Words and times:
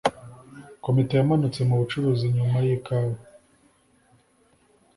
komite 0.85 1.13
yamanutse 1.15 1.59
mu 1.67 1.75
bucuruzi 1.81 2.25
nyuma 2.37 2.57
yikawa. 2.65 3.15